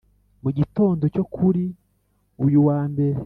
[0.43, 1.63] mu gitondo cyo kuri
[2.45, 3.19] uyu wa mbere,